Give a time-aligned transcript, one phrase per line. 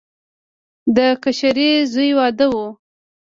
[0.95, 2.55] د کشري زوی واده و.